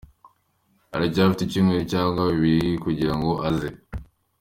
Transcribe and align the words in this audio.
Aracyafite 0.95 1.41
icyumweru 1.43 1.83
cyangwa 1.91 2.21
bibiri 2.33 2.71
kugira 2.83 3.13
ngo 3.17 3.31
aze. 3.49 3.69